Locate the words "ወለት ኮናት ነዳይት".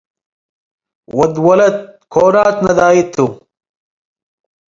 1.45-3.07